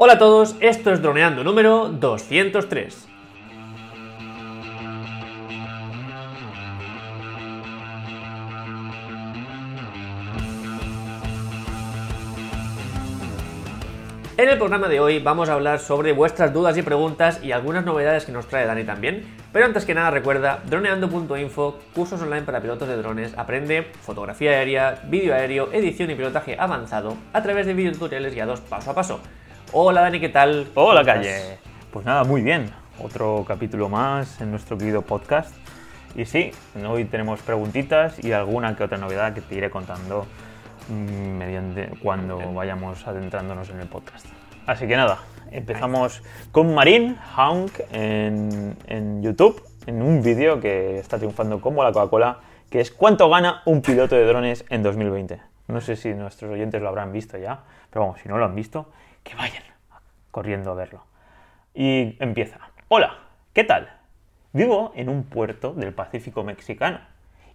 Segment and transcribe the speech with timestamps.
[0.00, 3.08] Hola a todos, esto es Droneando número 203.
[14.36, 17.84] En el programa de hoy vamos a hablar sobre vuestras dudas y preguntas y algunas
[17.84, 19.26] novedades que nos trae Dani también.
[19.52, 25.02] Pero antes que nada recuerda, droneando.info, cursos online para pilotos de drones, aprende fotografía aérea,
[25.08, 29.20] vídeo aéreo, edición y pilotaje avanzado a través de videotutoriales guiados paso a paso.
[29.72, 30.66] Hola Dani, ¿qué tal?
[30.74, 31.58] Hola ¿Cómo Calle.
[31.92, 32.70] Pues nada, muy bien.
[33.02, 35.54] Otro capítulo más en nuestro querido podcast.
[36.16, 36.52] Y sí,
[36.88, 40.24] hoy tenemos preguntitas y alguna que otra novedad que te iré contando
[40.88, 44.24] mm, mediante cuando vayamos adentrándonos en el podcast.
[44.64, 45.18] Así que nada,
[45.50, 51.92] empezamos con Marín Hunk en, en YouTube, en un vídeo que está triunfando como la
[51.92, 52.38] Coca-Cola,
[52.70, 55.42] que es ¿Cuánto gana un piloto de drones en 2020?
[55.66, 57.60] No sé si nuestros oyentes lo habrán visto ya,
[57.90, 58.86] pero vamos, si no lo han visto,
[59.28, 59.62] que vayan
[60.30, 61.04] corriendo a verlo.
[61.74, 62.58] Y empieza.
[62.88, 63.18] Hola,
[63.52, 63.90] ¿qué tal?
[64.54, 67.00] Vivo en un puerto del Pacífico mexicano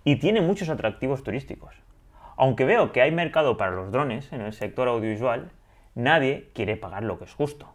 [0.03, 1.73] y tiene muchos atractivos turísticos.
[2.38, 5.49] Aunque veo que hay mercado para los drones en el sector audiovisual,
[5.95, 7.67] nadie quiere pagar lo que es justo.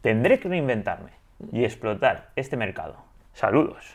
[0.00, 1.10] Tendré que reinventarme
[1.52, 2.96] y explotar este mercado.
[3.34, 3.94] Saludos.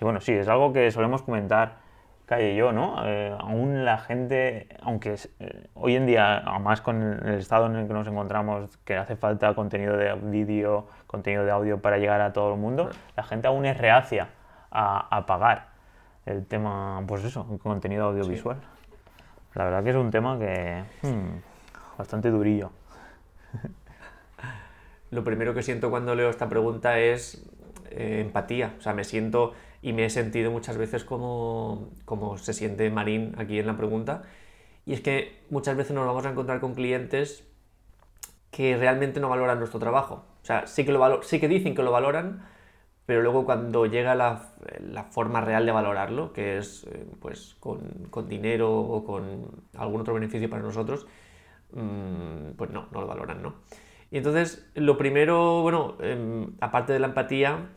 [0.00, 1.76] Y bueno, sí, es algo que solemos comentar
[2.26, 2.96] Calle yo, ¿no?
[3.04, 7.76] Eh, aún la gente, aunque es, eh, hoy en día, además con el estado en
[7.76, 12.20] el que nos encontramos, que hace falta contenido de vídeo, contenido de audio para llegar
[12.20, 14.28] a todo el mundo, la gente aún es reacia
[14.70, 15.72] a, a pagar
[16.26, 18.58] el tema, pues eso, el contenido audiovisual.
[19.54, 22.70] La verdad que es un tema que hmm, bastante durillo.
[25.10, 27.46] Lo primero que siento cuando leo esta pregunta es
[27.90, 28.74] eh, empatía.
[28.78, 29.52] O sea, me siento
[29.82, 34.22] y me he sentido muchas veces como, como se siente Marín aquí en la pregunta.
[34.86, 37.46] Y es que muchas veces nos vamos a encontrar con clientes
[38.50, 40.24] que realmente no valoran nuestro trabajo.
[40.42, 42.46] O sea, sí que, lo sí que dicen que lo valoran,
[43.06, 48.06] pero luego cuando llega la, la forma real de valorarlo, que es eh, pues con,
[48.10, 51.06] con dinero o con algún otro beneficio para nosotros,
[51.72, 53.54] mm, pues no, no lo valoran, ¿no?
[54.10, 57.70] Y entonces, lo primero, bueno, em, aparte de la empatía,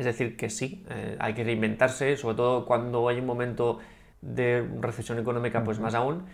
[0.00, 3.80] es decir, que sí, eh, hay que reinventarse, sobre todo cuando hay un momento
[4.22, 6.24] de recesión económica, pues más aún,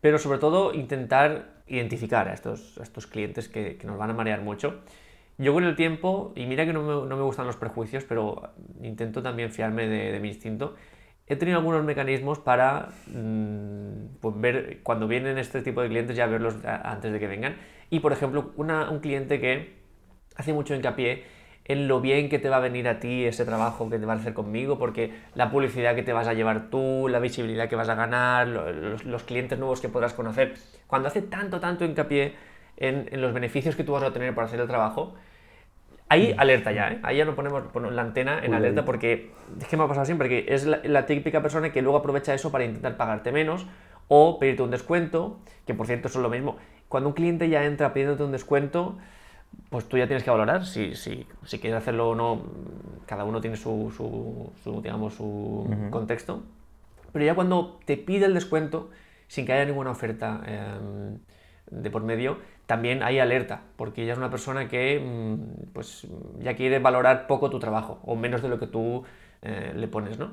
[0.00, 4.14] pero sobre todo intentar identificar a estos, a estos clientes que, que nos van a
[4.14, 4.80] marear mucho.
[5.38, 8.50] Yo con el tiempo, y mira que no me, no me gustan los prejuicios, pero
[8.82, 10.74] intento también fiarme de, de mi instinto,
[11.26, 16.26] he tenido algunos mecanismos para mm, pues ver cuando vienen este tipo de clientes ya
[16.26, 17.56] verlos antes de que vengan.
[17.90, 19.74] Y por ejemplo, una- un cliente que
[20.36, 21.24] hace mucho hincapié
[21.72, 24.14] en lo bien que te va a venir a ti ese trabajo que te va
[24.14, 27.76] a hacer conmigo, porque la publicidad que te vas a llevar tú, la visibilidad que
[27.76, 30.54] vas a ganar, lo- los, los clientes nuevos que podrás conocer.
[30.86, 32.34] Cuando hace tanto, tanto hincapié
[32.76, 35.14] en, en los beneficios que tú vas a tener por hacer el trabajo,
[36.08, 36.98] Ahí alerta ya, ¿eh?
[37.04, 40.04] Ahí ya no ponemos ponemos la antena en alerta porque es que me ha pasado
[40.06, 43.66] siempre que es la, la típica persona que luego aprovecha eso para intentar pagarte menos
[44.08, 46.56] o pedirte un descuento, que por cierto eso es lo mismo.
[46.88, 48.98] Cuando un cliente ya entra pidiéndote un descuento,
[49.70, 52.42] pues tú ya tienes que valorar si, si, si quieres hacerlo o no.
[53.06, 56.42] Cada uno tiene su, su, su, digamos, su contexto.
[57.12, 58.90] Pero ya cuando te pide el descuento,
[59.28, 60.78] sin que haya ninguna oferta eh,
[61.70, 66.06] de por medio, también hay alerta, porque ella es una persona que mm, pues,
[66.40, 69.04] ya quiere valorar poco tu trabajo, o menos de lo que tú
[69.42, 70.32] eh, le pones, ¿no?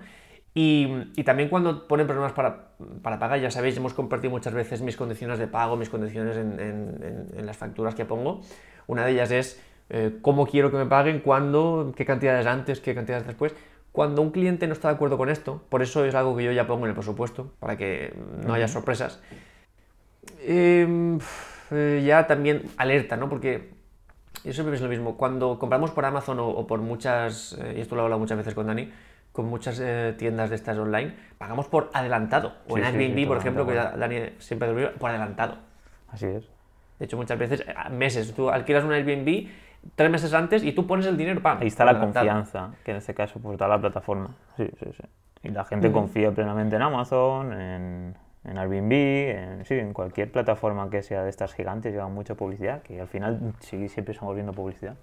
[0.54, 2.70] Y, y también cuando ponen problemas para,
[3.04, 6.60] para pagar, ya sabéis, hemos compartido muchas veces mis condiciones de pago, mis condiciones en,
[6.60, 8.42] en- en- en las facturas que pongo.
[8.88, 12.96] Una de ellas es eh, cómo quiero que me paguen, cuándo, qué cantidades antes, qué
[12.96, 13.54] cantidades después.
[13.92, 16.52] Cuando un cliente no está de acuerdo con esto, por eso es algo que yo
[16.52, 18.14] ya pongo en el presupuesto, para que
[18.46, 19.22] no haya sorpresas,
[20.42, 21.18] eh,
[21.72, 23.28] eh, ya también alerta, ¿no?
[23.30, 23.72] Porque
[24.44, 25.18] yo siempre pienso lo mismo.
[25.18, 28.38] Cuando compramos por Amazon o, o por muchas, eh, y esto lo he hablado muchas
[28.38, 28.92] veces con Dani,
[29.32, 32.54] con muchas eh, tiendas de estas online, pagamos por adelantado.
[32.68, 35.58] O Sí, en Airbnb, sí, por ejemplo, que Dani siempre por adelantado.
[36.10, 36.50] Así es.
[37.00, 39.48] De hecho, muchas veces, eh, meses, tú alquilas un Airbnb
[39.96, 41.60] tres meses antes y tú pones el dinero, ¡pam!
[41.62, 44.36] Ahí está la confianza, que en este caso pues da la plataforma.
[44.58, 45.04] Sí, sí, sí.
[45.44, 50.90] Y la gente confía plenamente en Amazon, en, en Airbnb, en, sí, en cualquier plataforma
[50.90, 54.52] que sea de estas gigantes, llevan mucha publicidad, que al final sí, siempre estamos viendo
[54.54, 54.96] publicidad.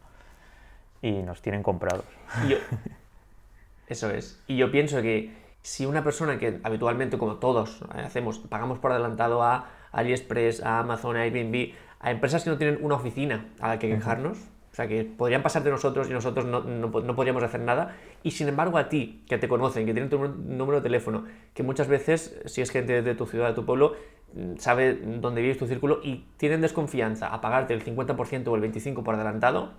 [1.00, 2.04] Y nos tienen comprados.
[2.48, 2.56] Yo-
[3.86, 4.42] Eso es.
[4.46, 5.32] Y yo pienso que
[5.62, 10.80] si una persona que habitualmente, como todos eh, hacemos, pagamos por adelantado a AliExpress, a
[10.80, 14.38] Amazon, a Airbnb, a empresas que no tienen una oficina a la que quejarnos,
[14.72, 17.60] o sea, que podrían pasar de nosotros y nosotros no, no po- no podríamos hacer
[17.60, 20.82] nada, y sin embargo a ti, que te conocen, que tienen tu número- número de
[20.82, 21.24] teléfono,
[21.54, 23.94] que muchas veces, si es gente de tu ciudad, de tu pueblo,
[24.34, 28.62] mm, sabe dónde vives tu círculo y tienen desconfianza a pagarte el 50% o el
[28.62, 29.72] 25% por adelantado,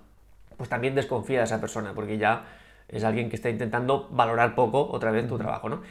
[0.57, 2.45] pues también desconfía de esa persona, porque ya
[2.87, 5.81] es alguien que está intentando valorar poco otra vez tu trabajo, ¿no?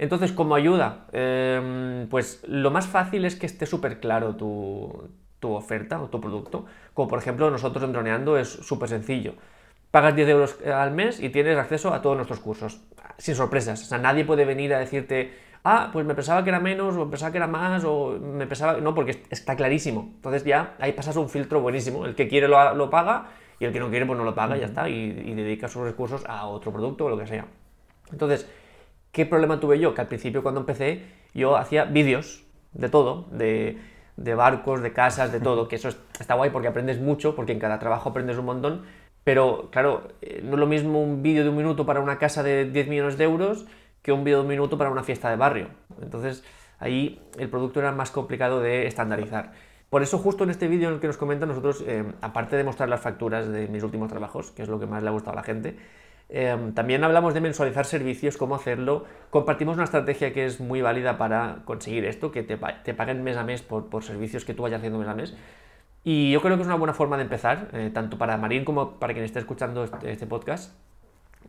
[0.00, 5.10] Entonces, como ayuda, em, pues lo más fácil es que esté súper claro tu,
[5.40, 6.64] tu, oferta o tu producto.
[6.94, 9.34] Como por ejemplo, nosotros en Droneando es súper sencillo.
[9.90, 12.80] Pagas 10 euros al mes y tienes acceso a todos nuestros cursos.
[13.18, 13.82] Sin sorpresas.
[13.82, 17.10] O sea, nadie puede venir a decirte, ah, pues me pensaba que era menos, o
[17.10, 18.80] pensaba que era más, o me pensaba.
[18.80, 20.12] No, porque está clarísimo.
[20.14, 22.06] Entonces ya ahí pasas un filtro buenísimo.
[22.06, 23.26] El que quiere lo, lo paga
[23.58, 24.88] y el que no quiere, pues no lo paga y ya está.
[24.88, 27.44] Y, y dedica sus recursos a otro producto o lo que sea.
[28.10, 28.48] Entonces,
[29.12, 29.94] ¿Qué problema tuve yo?
[29.94, 31.04] Que al principio cuando empecé
[31.34, 33.78] yo hacía vídeos de todo, de,
[34.34, 37.78] barcos, de casas, de todo, que eso está guay porque aprendes mucho, porque en cada
[37.78, 38.82] trabajo aprendes un montón,
[39.24, 42.42] pero claro, eh, no es lo mismo un vídeo de un minuto para una casa
[42.42, 43.66] de 10 millones de euros
[44.02, 45.68] que un vídeo de un minuto para una fiesta de barrio.
[46.00, 46.44] Entonces
[46.78, 49.52] ahí el producto era más complicado de estandarizar.
[49.90, 52.62] Por eso justo en este vídeo en el que nos comenta nosotros, eh, aparte de
[52.62, 55.32] mostrar las facturas de mis últimos trabajos, que es lo que más le ha gustado
[55.32, 55.76] a la gente,
[56.32, 59.04] Em, también hablamos de mensualizar servicios, cómo hacerlo.
[59.30, 63.42] Compartimos una estrategia que es muy válida para conseguir esto, que te, paguen mes a
[63.42, 65.36] mes por, servicios que tú vayas haciendo mes a mes.
[66.04, 68.92] Y yo creo que es una buena forma de empezar, eh, tanto para Marín como
[69.00, 70.72] para quien esté escuchando este, este podcast.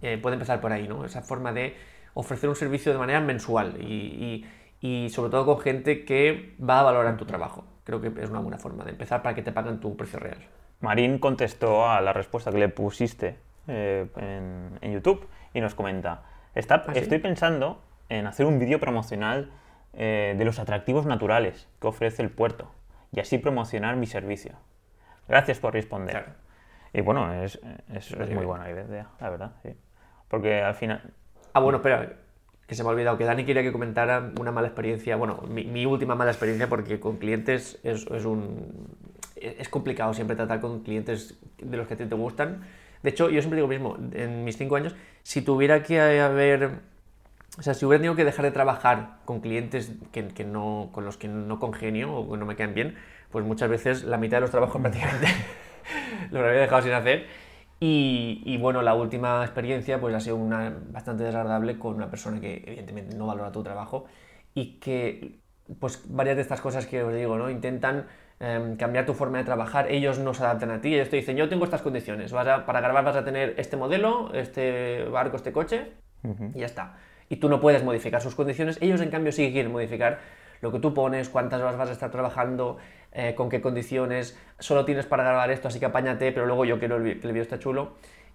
[0.01, 1.05] Eh, puede empezar por ahí, ¿no?
[1.05, 1.75] Esa forma de
[2.15, 4.45] ofrecer un servicio de manera mensual y,
[4.81, 7.65] y, sobre todo con gente que va a valorar tu trabajo.
[7.83, 10.39] Creo que es una buena forma de empezar para que te paguen tu precio real.
[10.79, 13.37] Marín contestó a la respuesta que le pusiste
[13.67, 14.07] eh,
[14.81, 16.23] en, YouTube y nos comenta,
[16.53, 19.51] Está, ¿Ah, estoy pensando en hacer un vídeo promocional
[19.93, 22.71] eh, de los atractivos naturales que ofrece el puerto
[23.11, 24.53] y así promocionar mi servicio.
[25.27, 26.25] Gracias por responder.
[26.93, 27.59] Y bueno, es,
[27.93, 29.51] es, muy buena idea, la verdad,
[30.27, 31.13] Porque al final...
[31.53, 32.13] Ah, bueno, espera,
[32.67, 35.85] que se me ha olvidado, que Dani quería que comentara una mala experiencia, bueno, mi,
[35.85, 38.95] última mala experiencia porque con clientes es, es, un...
[39.35, 42.61] Es complicado siempre tratar con clientes de los que a ti te gustan
[43.03, 46.79] de hecho, yo siempre digo lo mismo, en mis cinco años, si tuviera que haber,
[47.57, 51.05] o sea, si hubiera tenido que dejar de trabajar con clientes que, que no, con
[51.05, 52.95] los que no congenio o que no me quedan bien,
[53.31, 55.27] pues muchas veces la mitad de los trabajos prácticamente
[56.31, 57.27] los habría dejado sin hacer.
[57.79, 62.39] Y, y, bueno, la última experiencia pues ha sido una bastante desagradable con una persona
[62.39, 64.05] que evidentemente no valora tu trabajo
[64.53, 65.39] y que
[65.79, 67.49] pues varias de estas cosas que os digo, ¿no?
[67.49, 68.05] Intentan
[68.43, 71.37] Em, cambiar tu forma de trabajar, ellos no se adaptan a ti, ellos te dicen,
[71.37, 75.51] yo tengo estas condiciones, vas para grabar vas a tener este modelo, este barco, este
[75.51, 75.91] coche,
[76.55, 76.95] y ya está.
[77.29, 80.17] Y tú no puedes modificar sus condiciones, ellos en cambio sí quieren modificar
[80.61, 82.77] lo que tú pones, cuántas horas vas a estar trabajando,
[83.11, 86.79] eh, con qué condiciones, solo tienes para grabar esto, así que apáñate, pero luego yo
[86.79, 87.91] quiero que el vídeo esté chulo.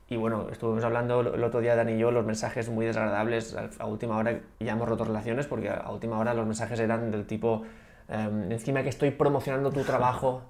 [0.09, 3.57] Y bueno, estuvimos hablando el otro día, Dani y yo, los mensajes muy desagradables.
[3.81, 7.27] A última hora ya hemos roto relaciones porque a última hora los mensajes eran del
[7.27, 7.65] tipo,
[8.09, 10.43] Em, encima que estoy promocionando tu trabajo,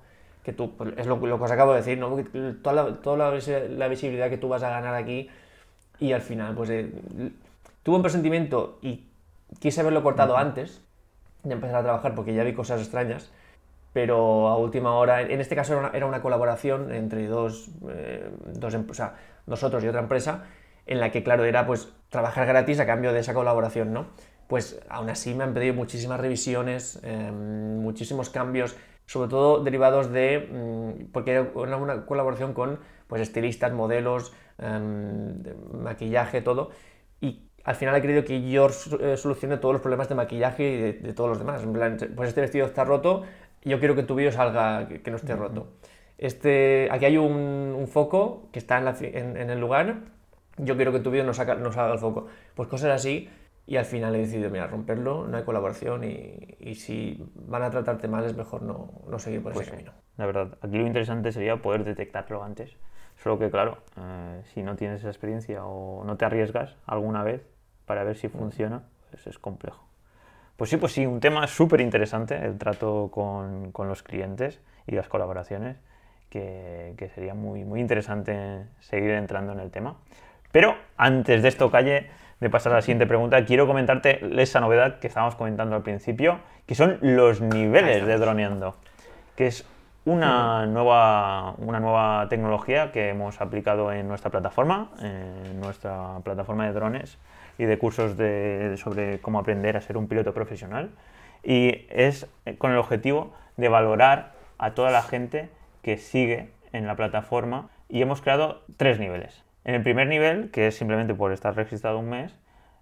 [0.44, 2.16] que tú, pues, es lo, lo, que os acabo de decir, ¿no?
[2.62, 5.28] Toda, la, toda la, visibilidad que tú vas a ganar aquí
[5.98, 6.92] y al final, pues eh,
[7.82, 9.08] tuve un presentimiento y
[9.58, 10.82] quise haberlo cortado antes
[11.42, 13.30] de empezar a trabajar porque ya vi cosas extrañas,
[13.92, 18.94] pero a última hora, en este caso era una, colaboración entre dos, eh, dos o
[18.94, 19.14] sea,
[19.46, 20.44] nosotros y otra empresa,
[20.86, 24.06] en la que, claro, era pues trabajar gratis a cambio de esa colaboración, ¿no?
[24.48, 28.76] Pues aún así me han pedido muchísimas revisiones, em, muchísimos cambios,
[29.06, 32.78] sobre todo derivados de, mm, porque era una, colaboración con
[33.08, 35.42] pues, estilistas, modelos, em,
[35.72, 36.70] maquillaje, todo,
[37.20, 38.68] y al final he querido que yo
[39.00, 41.62] eh, solucione todos los problemas de maquillaje y de, todos los demás.
[41.62, 43.24] En plan, pues este vestido está roto,
[43.64, 45.68] yo quiero que tu vídeo salga, que, no esté roto.
[46.18, 49.96] Este, aquí hay un, foco que está en, el lugar,
[50.58, 52.28] yo quiero que tu vídeo no, saca, no salga el foco.
[52.54, 53.28] Pues cosas así
[53.66, 58.06] y al final he decidido, mira, romperlo, no hay colaboración y, si van a tratarte
[58.06, 59.92] mal es mejor no, no seguir por ese pues camino.
[60.16, 62.76] La verdad, aquí lo interesante sería poder detectarlo antes.
[63.22, 67.42] Solo que, claro, eh, si no tienes esa experiencia o no te arriesgas alguna vez
[67.86, 69.84] para ver si funciona, pues es complejo.
[70.56, 74.94] Pues sí, pues sí, un tema súper interesante, el trato con, con, los clientes y
[74.94, 75.76] las colaboraciones,
[76.30, 79.96] que, que, sería muy, muy interesante seguir entrando en el tema.
[80.52, 82.08] Pero antes de esto, Calle,
[82.40, 86.40] de pasar a la siguiente pregunta, quiero comentarte esa novedad que estábamos comentando al principio,
[86.66, 88.76] que son los niveles de droneando,
[89.36, 89.66] que es
[90.04, 96.72] una nueva, una nueva tecnología que hemos aplicado en nuestra plataforma, en nuestra plataforma de
[96.72, 97.18] drones
[97.58, 100.90] y de cursos de, sobre cómo aprender a ser un piloto profesional.
[101.42, 102.28] Y es
[102.58, 105.48] con el objetivo de valorar a toda la gente
[105.82, 109.45] que sigue en la plataforma y hemos creado tres niveles.
[109.66, 112.38] En el primer nivel, que es simplemente por estar registrado un mes,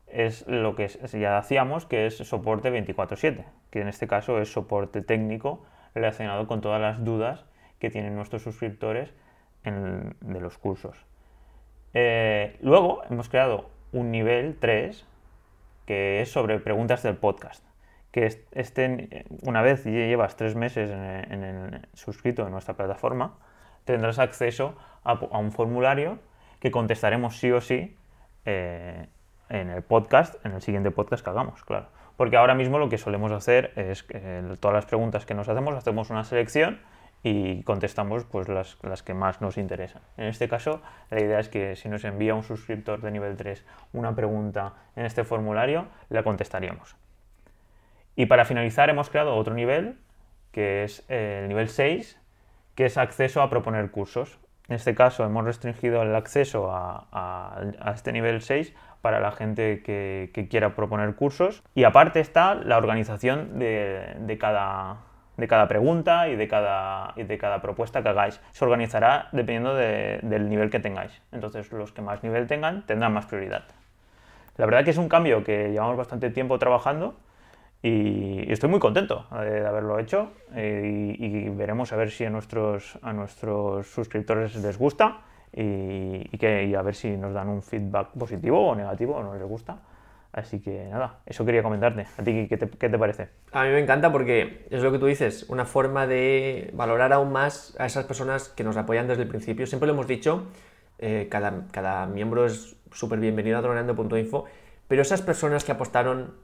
[0.06, 5.00] es lo que ya hacíamos, que es soporte 24/7, que en este caso es soporte
[5.00, 5.64] técnico
[5.94, 7.46] relacionado con todas las dudas
[7.78, 9.14] que tienen nuestros suscriptores
[9.64, 11.06] de los cursos.
[11.94, 15.06] Eh, luego hemos creado un nivel 3
[15.86, 17.64] que es sobre preguntas del podcast.
[18.10, 19.08] Que estén,
[19.42, 23.38] una vez llevas tres meses en, suscrito en nuestra plataforma,
[23.86, 26.18] tendrás acceso a, un formulario
[26.64, 27.94] que contestaremos sí o sí
[28.46, 29.06] eh,
[29.50, 31.88] en el podcast, en el siguiente podcast que hagamos, claro.
[32.16, 35.74] Porque ahora mismo lo que solemos hacer es que todas las preguntas que nos hacemos,
[35.74, 36.80] hacemos una selección
[37.22, 40.00] y contestamos pues las, las, que más nos interesan.
[40.16, 40.80] En este caso,
[41.10, 45.04] la idea es que si nos envía un suscriptor de nivel 3 una pregunta en
[45.04, 46.96] este formulario, la contestaríamos.
[48.16, 49.98] Y para finalizar hemos creado otro nivel,
[50.50, 52.18] que es el nivel 6,
[52.74, 54.38] que es acceso a proponer cursos.
[54.68, 57.60] En este caso hemos restringido el acceso a,
[57.94, 61.62] este nivel 6 para la gente que, quiera proponer cursos.
[61.74, 64.96] Y aparte está la organización de, de cada
[65.36, 68.40] de pregunta y de cada, y de cada propuesta que hagáis.
[68.52, 71.20] Se organizará dependiendo del nivel que tengáis.
[71.32, 73.64] Entonces los que más nivel tengan tendrán más prioridad.
[74.56, 77.16] La verdad que es un cambio que llevamos bastante tiempo trabajando
[77.86, 82.98] y estoy muy contento de haberlo hecho eh, y, veremos a ver si a nuestros,
[83.02, 85.20] a nuestros suscriptores les gusta
[85.52, 89.34] y, que, y a ver si nos dan un feedback positivo o negativo o no
[89.34, 89.82] les gusta.
[90.32, 92.06] Así que nada, eso quería comentarte.
[92.16, 93.28] ¿A ti qué te, parece?
[93.52, 97.32] A mí me encanta porque es lo que tú dices, una forma de valorar aún
[97.32, 99.66] más a esas personas que nos apoyan desde el principio.
[99.66, 100.46] Siempre lo hemos dicho,
[100.98, 104.46] eh, cada, cada, miembro es súper bienvenido a droneando.info,
[104.88, 106.43] pero esas personas que apostaron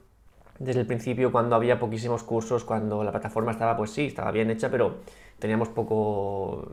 [0.63, 4.49] desde el principio cuando había poquísimos cursos, cuando la plataforma estaba, pues sí, estaba bien
[4.49, 4.97] hecha, pero
[5.39, 6.71] teníamos poco,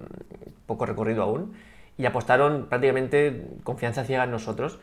[0.66, 1.54] poco recorrido aún,
[1.97, 4.78] y apostaron prácticamente confianza ciega en nosotros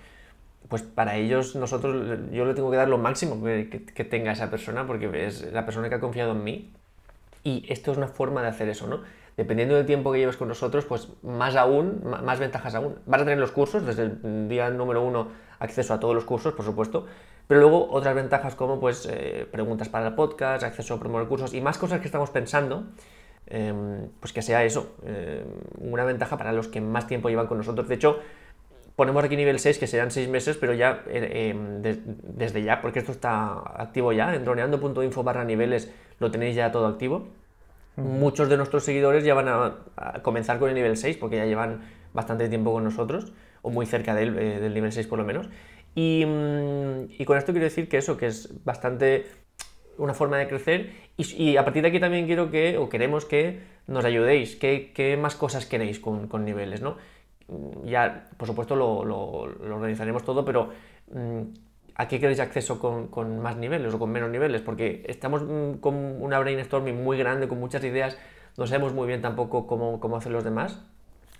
[0.69, 4.87] pues para ellos nosotros, yo le tengo que dar lo máximo que, tenga esa persona
[4.87, 6.71] porque es la persona que ha confiado en mí
[7.43, 9.01] y esto es una forma de hacer eso, ¿no?
[9.37, 12.95] Dependiendo del tiempo que lleves con nosotros, pues más aún, más ventajas aún.
[13.05, 15.27] Vas a tener los cursos, desde el día número uno
[15.59, 17.05] acceso a todos los cursos, por supuesto,
[17.47, 21.53] pero luego otras ventajas como pues eh, preguntas para el podcast, acceso a promover cursos
[21.53, 22.85] y más cosas que estamos pensando,
[23.47, 25.45] em, pues que sea eso, em,
[25.79, 27.87] una ventaja para los que más tiempo llevan con nosotros.
[27.87, 28.19] De hecho,
[28.95, 32.99] ponemos aquí nivel 6, que serán 6 meses, pero ya eh, em, desde ya, porque
[32.99, 37.27] esto está activo ya, en droneando.info barra niveles lo tenéis ya todo activo.
[37.97, 41.81] Muchos de nuestros seguidores ya van a, comenzar con el nivel 6, porque ya llevan
[42.13, 45.47] bastante tiempo con nosotros, o muy cerca del, eh, del nivel 6 por lo menos.
[45.95, 49.25] Y, mm, y, con esto quiero decir que eso, que es bastante
[49.97, 50.91] una forma de crecer.
[51.17, 54.55] Y, a partir de aquí también quiero que, o queremos que nos ayudéis.
[54.57, 56.81] ¿Qué, qué más cosas queréis con, con niveles?
[56.81, 56.97] ¿no?
[57.83, 60.69] ya, por supuesto, lo, organizaremos todo, pero
[61.11, 61.41] mm,
[61.95, 64.61] ¿a qué queréis acceso con, más niveles o con menos niveles?
[64.61, 68.17] Porque estamos mm, con una brainstorming muy grande, con muchas ideas,
[68.57, 70.83] no sabemos muy bien tampoco cómo, cómo hacer los demás.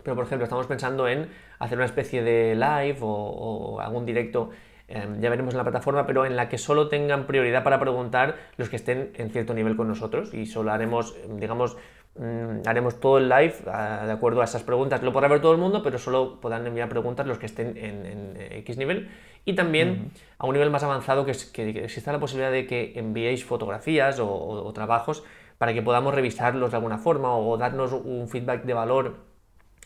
[0.06, 1.28] Pero, por ejemplo, estamos pensando en
[1.60, 4.52] hacer una especie de live o, algún directo,
[4.88, 8.38] em, ya veremos en la plataforma, pero en la que solo tengan prioridad para preguntar
[8.56, 11.76] los que estén en cierto nivel con nosotros y solo haremos, digamos,
[12.18, 15.04] Mm, haremos todo el live de acuerdo a esas preguntas.
[15.04, 18.38] Lo podrá ver todo el mundo, pero solo podrán enviar preguntas los que estén en,
[18.40, 19.10] X nivel.
[19.44, 22.94] Y también a un nivel más avanzado que, es, que, exista la posibilidad de que
[22.96, 25.24] enviéis fotografías o, trabajos
[25.58, 29.16] para que podamos revisarlos de alguna forma o darnos un feedback de valor,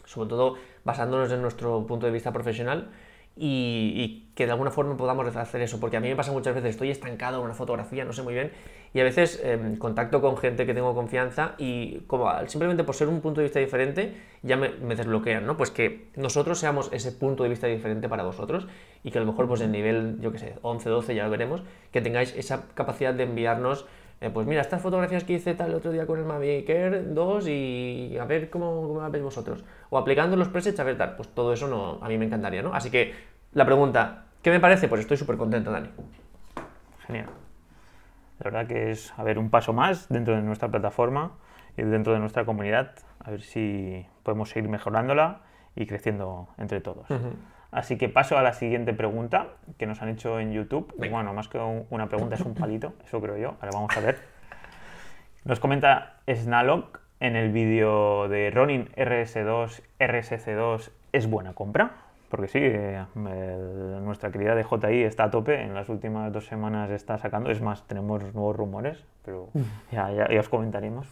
[0.10, 2.89] sobre todo basándonos en nuestro punto de vista profesional
[3.36, 6.72] y, que de alguna forma podamos hacer eso, porque a mí me pasa muchas veces,
[6.72, 8.51] estoy estancado en una fotografía, no sé muy bien,
[8.94, 13.08] y a veces em, contacto con gente que tengo confianza y como simplemente por ser
[13.08, 15.58] un punto de vista diferente ya me, desbloquean, ¿no?
[15.58, 18.68] Pues que nosotros seamos ese punto de vista diferente para vosotros
[19.04, 21.30] y que a lo mejor pues en nivel, yo qué sé, 11, 12, ya lo
[21.30, 23.86] veremos, que tengáis esa capacidad de enviarnos
[24.22, 27.48] eh, pues mira, estas fotografías que hice tal otro día con el Mavic Air 2
[27.48, 29.64] y a ver cómo, cómo las veis vosotros.
[29.90, 31.16] O aplicando los presets a ver tal.
[31.16, 32.74] Pues todo eso no, a mí me encantaría, ¿no?
[32.74, 33.14] Así que
[33.54, 34.88] la pregunta, ¿qué me parece?
[34.90, 35.90] Pues estoy súper contento, Dani.
[37.08, 37.28] Genial.
[38.40, 41.32] La verdad que es, a ver, un paso más dentro de nuestra plataforma
[41.78, 42.92] y dentro de nuestra comunidad.
[43.20, 45.42] A ver si podemos seguir mejorándola
[45.76, 47.08] y creciendo entre todos.
[47.72, 49.48] Así que paso a la siguiente pregunta
[49.78, 50.94] que nos han hecho en YouTube.
[50.98, 51.60] Bueno, más que
[51.90, 53.56] una pregunta es un palito, eso creo yo.
[53.62, 54.18] Ahora vamos a ver.
[55.46, 61.92] Nos comenta Snalog en el vídeo de Ronin RS2, RSC2, ¿es buena compra?
[62.30, 63.04] Porque sí, eh,
[64.02, 67.88] nuestra querida DJI está a tope, en las últimas dos semanas está sacando, es más,
[67.88, 69.62] tenemos nuevos rumores, pero mm.
[69.92, 71.08] ya, ya os comentaremos.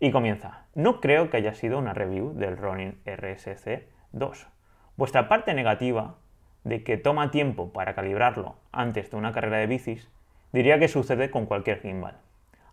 [0.00, 4.53] Y comienza, no creo que haya sido una review del Ronin RSC 2
[4.96, 6.14] Vuestra parte negativa
[6.62, 10.08] de que toma tiempo para calibrarlo antes de una carrera de bicis,
[10.52, 12.16] diría que sucede con cualquier gimbal.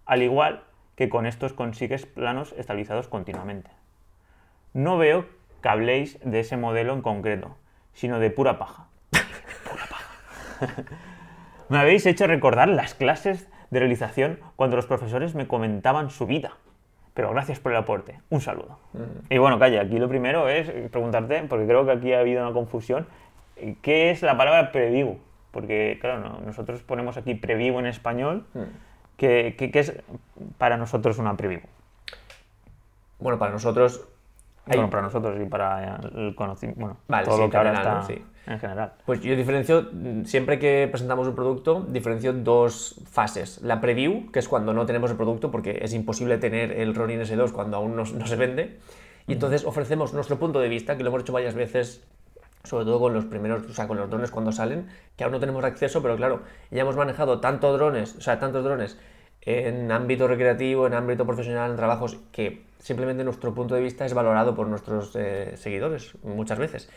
[0.06, 0.63] Al igual
[0.96, 3.72] que con estos consigues planos estabilizados continuamente.
[4.74, 5.25] No veo
[5.62, 7.58] que habléis de ese modelo en concreto,
[7.94, 8.86] sino de pura paja.
[9.70, 10.84] pura paja.
[11.70, 16.54] me habéis hecho recordar las clases de realización cuando los profesores me comentaban su vida.
[17.13, 18.20] Pero gracias por el aporte.
[18.30, 18.80] Un saludo.
[19.30, 22.53] Y bueno, calla, aquí lo primero es preguntarte, porque creo que aquí ha habido una
[22.53, 23.06] confusión,
[23.82, 25.18] ¿qué es la palabra preview?
[25.51, 28.46] Porque, claro, nosotros ponemos aquí preview en español.
[29.18, 30.01] ¿Qué, qué, es
[30.58, 31.62] para nosotros una preview?
[33.20, 34.08] Bueno, para nosotros
[34.65, 38.08] bueno, para nosotros y para el conocimiento, bueno, todo lo que ahora está
[38.48, 38.93] en general.
[39.05, 39.89] Pues yo diferencio,
[40.25, 43.62] siempre que presentamos un producto, diferencio dos fases.
[43.62, 47.21] La preview, que es cuando no tenemos el producto, porque es imposible tener el Ronin
[47.21, 48.79] S2 cuando aún no, se vende.
[49.27, 52.03] Y entonces ofrecemos nuestro punto de vista, que lo hemos hecho varias veces,
[52.63, 55.39] sobre todo con los primeros, o sea, con los drones cuando salen, que aún no
[55.39, 58.98] tenemos acceso, pero claro, ya hemos manejado tantos drones, o sea, tantos drones
[59.43, 64.13] en ámbito recreativo, en ámbito profesional, en trabajos, que simplemente nuestro punto de vista es
[64.13, 66.89] valorado por nuestros eh, seguidores muchas veces.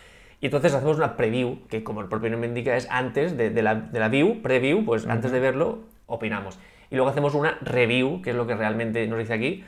[0.44, 3.76] Y entonces hacemos una preview, que como el propio nombre indica es antes de, la,
[3.76, 6.58] de la, view, preview, pues antes de verlo opinamos.
[6.90, 9.64] Y luego hacemos una review, que es lo que realmente nos dice aquí,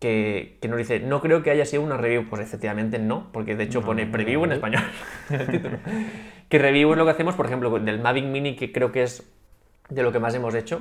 [0.00, 2.26] que, que, nos dice, no creo que haya sido una review.
[2.30, 4.82] Pues efectivamente no, porque de hecho pone preview en español
[6.48, 9.30] que review es lo que hacemos, por ejemplo, del Mavic Mini, que creo que es
[9.90, 10.80] de lo que más hemos hecho.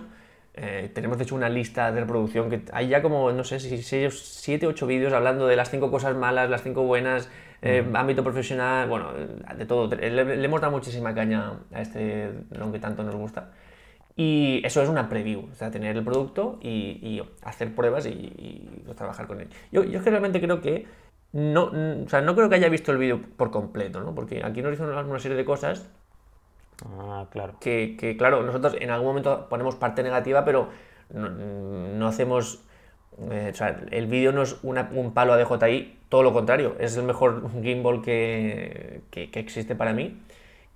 [0.59, 3.81] Eh, tenemos de hecho una lista de reproducción que hay ya como, no sé si
[3.81, 7.29] 7 o 8 vídeos hablando de las 5 cosas malas, las 5 buenas,
[7.61, 9.95] eh, ámbito profesional, bueno, de todo.
[9.95, 13.51] Le, hemos dado muchísima caña a este, lo que tanto nos gusta.
[14.15, 19.27] Y eso es una preview, o sea, tener el producto y, hacer pruebas y, trabajar
[19.27, 19.49] con él.
[19.71, 20.87] Yo, yo realmente creo que
[21.33, 24.15] no, o sea, no creo que haya visto el vídeo por completo, ¿no?
[24.15, 25.87] Porque aquí nos hizo una serie de cosas
[26.85, 27.55] Ah, claro.
[27.59, 30.69] Que, claro, nosotros en algún momento ponemos parte negativa, pero
[31.09, 32.63] no, hacemos.
[33.31, 36.95] Eh, o sea, el vídeo no es un palo a DJI, todo lo contrario, es
[36.97, 40.19] el mejor gimbal que, que, existe para mí.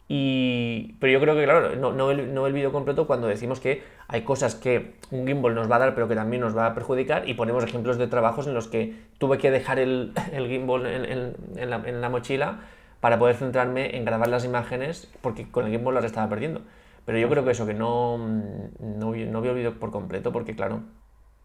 [0.08, 3.60] Y, pero yo creo que, claro, no, no, el, no el vídeo completo cuando decimos
[3.62, 6.66] que hay cosas que un gimbal nos va a dar, pero que también nos va
[6.66, 10.14] a perjudicar, y ponemos ejemplos de trabajos en los que tuve que dejar el,
[10.50, 12.60] gimbal en la mochila
[13.02, 16.62] para poder centrarme en grabar las imágenes, porque con el gimbal las estaba perdiendo.
[17.06, 20.56] Pero yo creo que eso, que no, no, no veo el vídeo por completo, porque
[20.56, 20.84] claro,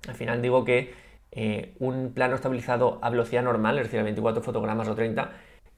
[0.06, 0.94] al final digo que
[1.32, 5.32] eh, un plano estabilizado a velocidad normal, es decir, a 24 fotogramas o 30,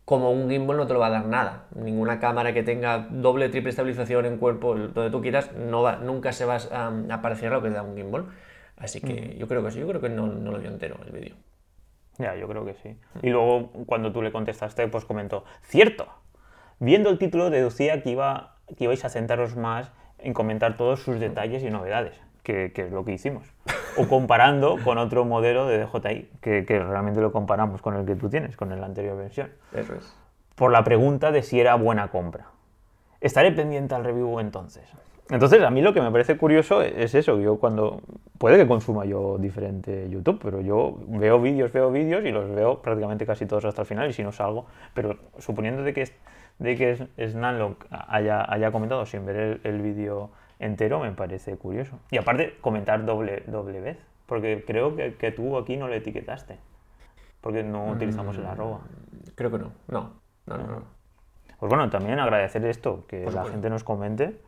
[0.04, 1.66] como un gimbal no te lo va a dar nada.
[1.74, 6.32] Ninguna cámara que tenga doble, triple estabilización en cuerpo, donde tú quieras, no va, nunca
[6.32, 8.26] se va a, parecer a lo que da un gimbal.
[8.76, 11.12] Así que yo creo que sí, yo creo que no, no lo vio entero el
[11.12, 11.34] vídeo.
[12.18, 12.96] Ya, yo creo que sí.
[13.22, 16.06] Y luego, cuando tú le contestaste, pues comentó, cierto.
[16.80, 21.20] Viendo el título, deducía que, iba, que ibais a centraros más en comentar todos sus
[21.20, 23.46] detalles y novedades, que, es lo que hicimos.
[23.96, 28.16] O comparando con otro modelo de DJI, que, que, realmente lo comparamos con el que
[28.16, 29.50] tú tienes, con la anterior versión.
[29.72, 30.16] Eso es.
[30.54, 32.46] Por la pregunta de si era buena compra.
[33.20, 34.88] Estaré pendiente al review entonces.
[35.30, 37.38] Entonces, a mí lo que me parece curioso es eso.
[37.40, 38.00] Yo cuando.
[38.38, 42.80] Puede que consuma yo diferente YouTube, pero yo veo vídeos, veo vídeos y los veo
[42.80, 44.66] prácticamente casi todos hasta el final y si no salgo.
[44.94, 46.08] Pero suponiendo de que,
[46.58, 51.98] de que Snanlock haya, haya comentado sin ver el, vídeo entero, me parece curioso.
[52.12, 53.98] Y aparte, comentar doble, doble vez.
[54.26, 56.58] Porque creo que, que tú aquí no le etiquetaste.
[57.40, 58.82] Porque no utilizamos el arroba.
[59.34, 59.72] Creo que no.
[59.88, 60.12] No,
[60.46, 60.66] no, no.
[60.66, 60.82] no.
[61.58, 64.38] Pues bueno, también agradecer esto, que la gente nos comente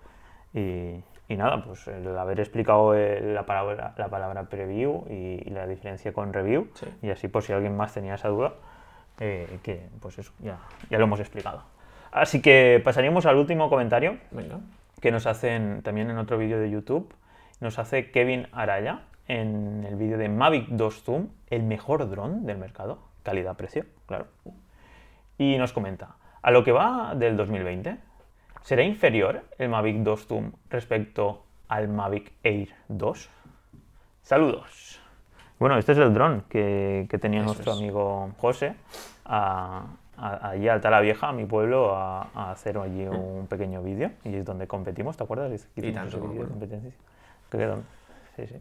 [0.52, 1.02] y,
[1.36, 6.32] nada, pues el haber explicado eh, la palabra, la palabra preview y, la diferencia con
[6.32, 6.68] review,
[7.02, 8.54] y así por si alguien más tenía esa duda,
[9.20, 10.58] eh, que pues eso, ya,
[10.88, 11.62] ya lo hemos explicado.
[12.12, 14.16] Así que pasaríamos al último comentario
[15.00, 17.14] que nos hacen también en otro vídeo de YouTube.
[17.60, 22.58] Nos hace Kevin Araya en el vídeo de Mavic 2 Zoom, el mejor dron del
[22.58, 24.26] mercado, calidad-precio, claro.
[25.38, 27.96] Y nos comenta, a lo que va del 2020,
[28.62, 33.30] ¿Será inferior el Mavic 2 Zoom respecto al Mavic Air 2?
[34.22, 35.00] Saludos.
[35.58, 38.74] Bueno, este es el dron que, tenía nuestro amigo José
[40.20, 44.36] allí a Alta la Vieja, a mi pueblo, a, hacer allí un pequeño vídeo y
[44.36, 45.68] es donde competimos, ¿te acuerdas?
[45.76, 46.92] Y tanto, competencia.
[48.36, 48.56] Sí, sí.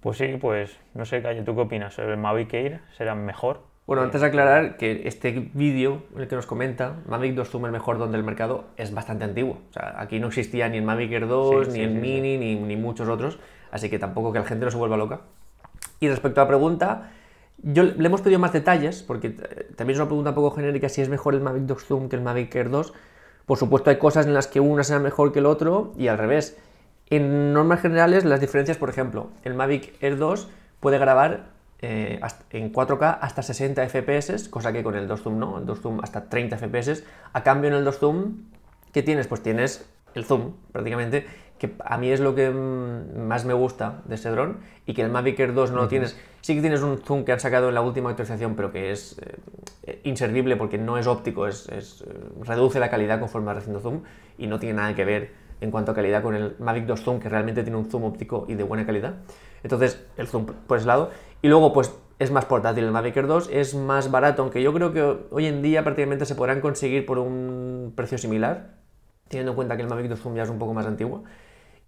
[0.00, 1.98] Pues sí, pues no sé, Calle, ¿tú qué opinas?
[1.98, 6.46] ¿El Mavic Air será mejor bueno, antes de aclarar que este vídeo, el que nos
[6.46, 9.60] comenta, Mavic 2 Zoom el mejor don del mercado, es bastante antiguo.
[9.70, 12.76] O sea, aquí no existía ni el Mavic Air 2, ni el Mini, ni, ni,
[12.76, 13.38] muchos otros,
[13.70, 15.20] así que tampoco que la gente no se vuelva loca.
[16.00, 17.12] Y respecto a la pregunta,
[17.58, 21.00] yo le hemos pedido más detalles, porque también es una pregunta un poco genérica si
[21.00, 22.92] es mejor el Mavic 2 Zoom que el Mavic Air 2.
[23.46, 26.18] Por supuesto, hay cosas en las que una sea mejor que el otro y al
[26.18, 26.58] revés.
[27.08, 30.48] En normas generales, las diferencias, por ejemplo, el Mavic Air 2
[30.80, 35.58] puede grabar eh, en 4K hasta 60 FPS, cosa que con el 2 Zoom no,
[35.58, 37.04] el 2 Zoom hasta 30 FPS.
[37.32, 38.44] A cambio, en el 2 Zoom,
[38.92, 39.26] ¿qué tienes?
[39.26, 41.26] Pues tienes el zoom, prácticamente,
[41.58, 45.02] que a mí es lo que mm, más me gusta de ese dron y que
[45.02, 46.18] el Mavic Air 2 no lo tienes.
[46.40, 49.20] Sí que tienes un zoom que han sacado en la última actualización, pero que es
[49.82, 53.80] eh, inservible porque no es óptico, es, es, eh, reduce la calidad conforme vas haciendo
[53.80, 54.02] zoom
[54.38, 57.20] y no tiene nada que ver en cuanto a calidad con el Mavic 2 Zoom,
[57.20, 59.14] que realmente tiene un zoom óptico y de buena calidad.
[59.62, 61.10] Entonces, el zoom por ese lado.
[61.46, 64.72] Y luego, pues es más portátil el Mavic Air 2, es más barato, aunque yo
[64.72, 68.78] creo que hoy en día prácticamente se podrán conseguir por un precio similar,
[69.28, 71.22] teniendo en cuenta que el Mavic 2 Zoom ya es un poco más antiguo.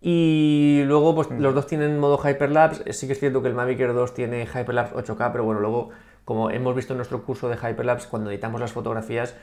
[0.00, 2.92] Y luego, pues los dos tienen modo Hyperlapse.
[2.92, 5.90] Sí que es cierto que el Mavic Air 2 tiene Hyperlapse 8K, pero bueno, luego,
[6.24, 9.34] como hemos visto en nuestro curso de Hyperlapse, cuando editamos las fotografías,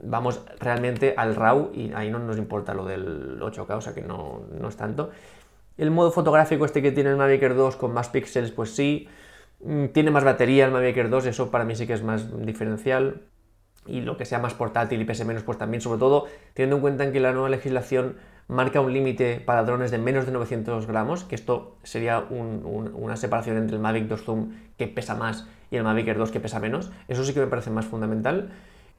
[0.00, 4.02] vamos realmente al RAW y ahí no nos importa lo del 8K, o sea que
[4.02, 5.12] no, no es tanto.
[5.78, 9.08] El modo fotográfico este que tiene el Mavic Air 2 con más píxeles, pues sí.
[9.62, 12.44] Mm, tiene más batería el Mavic Air 2, eso para mí sí que es más
[12.44, 13.22] diferencial
[13.86, 16.82] y lo que sea más portátil y pese menos, pues también, sobre todo teniendo en
[16.82, 18.16] cuenta que la nueva legislación
[18.48, 23.56] marca un límite para drones de menos de 900 gramos, que esto sería una separación
[23.56, 26.60] entre el Mavic 2 Zoom que pesa más y el Mavic Air 2 que pesa
[26.60, 26.92] menos.
[27.08, 28.50] Eso sí que me parece más fundamental.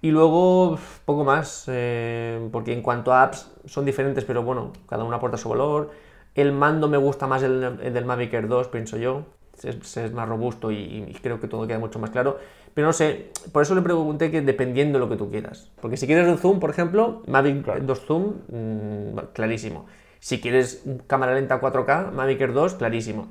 [0.02, 5.04] Y luego, poco más, eh, porque en cuanto a apps son diferentes, pero bueno, cada
[5.04, 5.92] una aporta su valor.
[6.36, 9.26] El mando me gusta más el, del Mavic Air 2, pienso yo.
[9.62, 12.38] Es, más robusto y, y creo que todo queda mucho más claro.
[12.74, 15.70] Pero no sé, por eso le pregunté que dependiendo de lo que tú quieras.
[15.80, 19.86] Porque si quieres un zoom, por ejemplo, Mavic 2 Zoom, mm, clarísimo.
[20.20, 23.28] Si quieres cámara lenta 4K, Mavic Air 2, clarísimo.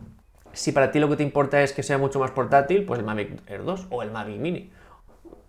[0.52, 3.06] Si para ti lo que te importa es que sea mucho más portátil, pues el
[3.06, 4.70] Mavic Air 2 o el Mavic Mini.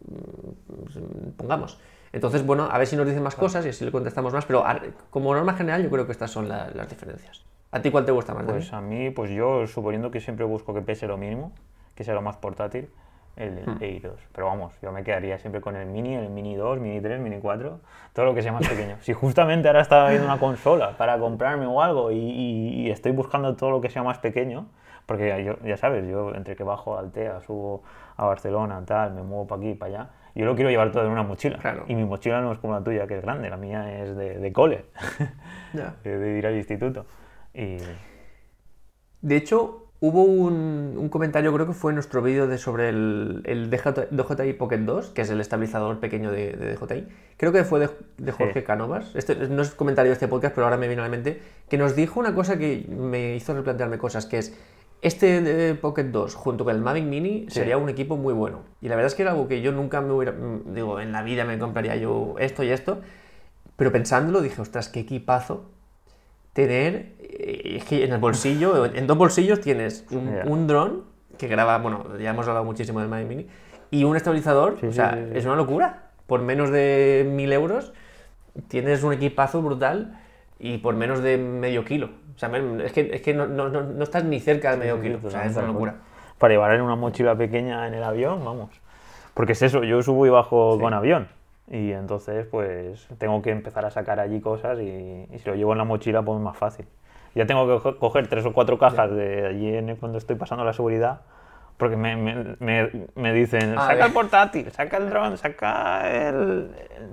[0.06, 1.80] Mm, pongamos.
[2.14, 4.64] Entonces, bueno, a ver si nos dicen más cosas y así le contestamos más, pero
[5.10, 7.44] como norma general yo creo que estas son las diferencias.
[7.74, 8.46] ¿A ti cuál te gusta más?
[8.46, 11.52] Pues a mí, pues yo suponiendo que siempre busco que pese lo mínimo,
[11.96, 12.88] que sea lo más portátil,
[13.36, 14.02] el, el hmm.
[14.02, 17.20] 2 Pero vamos, yo me quedaría siempre con el Mini, el Mini 2, Mini 3,
[17.20, 17.80] Mini 4,
[18.14, 18.98] todo lo que sea más pequeño.
[19.02, 23.72] si justamente ahora estaba viendo una consola para comprarme o algo y, estoy buscando todo
[23.72, 24.68] lo que sea más pequeño,
[25.08, 27.82] porque yo, ya sabes, yo entre que bajo a Altea, subo
[28.18, 31.12] a Barcelona, tal, me muevo para aquí, para allá, yo lo quiero llevar todo en
[31.12, 31.58] una mochila.
[31.88, 34.38] Y mi mochila no es como la tuya, que es grande, la mía es de,
[34.38, 34.86] de cole,
[36.04, 37.06] de, ir al instituto.
[37.54, 37.78] Y...
[39.22, 43.70] De hecho, Hubo un, comentario, creo que fue en nuestro vídeo de sobre el, el
[43.70, 47.08] DJI Pocket 2, que es el estabilizador pequeño de, DJI.
[47.38, 47.88] Creo que fue
[48.18, 49.16] de, Jorge Canovas.
[49.16, 51.40] Este no es comentario de este podcast, pero ahora me viene a la mente.
[51.70, 54.54] Que nos dijo una cosa que me hizo replantearme cosas, que es
[55.02, 58.64] este de Pocket 2 junto con el Mavic Mini sería un equipo muy bueno.
[58.82, 60.34] Y la verdad es que era algo que yo nunca me hubiera.
[60.34, 63.00] Mm, digo, en la vida me compraría yo esto y esto.
[63.78, 65.70] Pero pensándolo dije, ostras, qué equipazo
[66.54, 71.04] tener eh, es que en el bolsillo, en dos bolsillos tienes un, dron
[71.38, 73.48] que graba, bueno, ya hemos hablado muchísimo del Mavic Mini,
[73.92, 76.10] y un estabilizador, o sea, es una locura.
[76.28, 77.94] Por menos de mil euros
[78.68, 80.20] tienes un equipazo brutal
[80.58, 82.10] y por menos de medio kilo.
[82.36, 82.50] O sea,
[82.84, 85.46] es que, es que no, no, no, estás ni cerca de medio kilo, o sea,
[85.46, 85.96] es una locura.
[86.38, 88.70] Para llevar en una mochila pequeña en el avión, vamos.
[89.34, 91.28] Porque es eso, yo subo y bajo con avión.
[91.68, 95.72] Y entonces, pues, tengo que empezar a sacar allí cosas y, y si lo llevo
[95.72, 96.86] en la mochila, pues es más fácil
[97.36, 100.74] ya tengo que coger tres o cuatro cajas de allí en, cuando estoy pasando la
[100.74, 101.22] seguridad,
[101.78, 106.70] porque me, me, me, dicen, saca el portátil, saca el dron, saca el...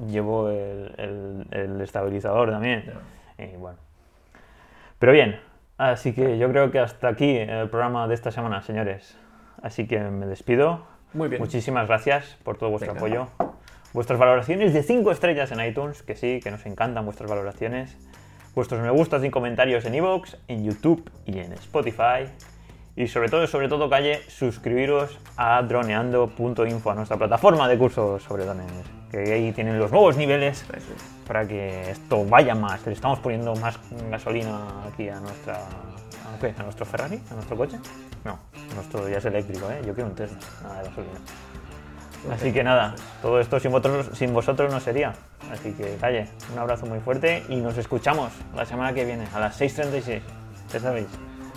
[0.09, 2.93] Llevo el, el, estabilizador también.
[3.39, 3.79] Y bueno.
[4.99, 5.41] Pero bien,
[5.79, 9.19] así que yo creo que hasta aquí el programa de esta semana, señores.
[9.63, 10.85] Así que me despido.
[11.15, 11.41] Muy bien.
[11.41, 13.29] Muchísimas gracias por todo vuestro apoyo.
[13.93, 17.97] Vuestras valoraciones de 5 estrellas en iTunes, que sí, que nos encantan vuestras valoraciones
[18.55, 22.27] vuestros me gustas y comentarios en iVoox, en YouTube y en Spotify.
[22.97, 28.45] Y sobre todo, sobre todo, calle, suscribiros a droneando.info, a nuestra plataforma de cursos sobre
[28.45, 28.67] drones.
[29.11, 30.65] Que ahí tienen los nuevos niveles
[31.27, 32.85] para que esto vaya más.
[32.87, 33.79] Le estamos poniendo más
[34.11, 35.55] gasolina aquí a nuestra.
[35.55, 37.21] ¿A, ¿A nuestro Ferrari?
[37.31, 37.79] ¿A nuestro coche?
[38.25, 38.39] No,
[38.75, 39.81] nuestro ya es eléctrico, ¿eh?
[39.87, 41.21] Yo quiero un Tesla, nada de gasolina.
[42.29, 45.15] Así que nada, todo esto sin vosotros, sin vosotros no sería.
[45.51, 49.41] Así que calle, un abrazo muy fuerte y nos escuchamos la semana que viene a
[49.41, 50.21] las 6.36.
[50.73, 51.09] Ya sabéis,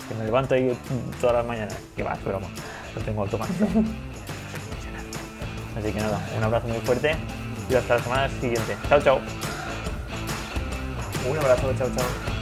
[0.08, 0.76] que me levanto ahí
[1.20, 1.76] todas las mañanas.
[1.94, 2.50] Que va, pero vamos,
[2.94, 3.66] lo tengo automático.
[5.78, 7.14] Así que nada, un abrazo muy fuerte
[7.68, 8.76] y hasta la semana siguiente.
[8.88, 9.20] Chao, chao.
[11.30, 12.33] Un abrazo, chao, chao.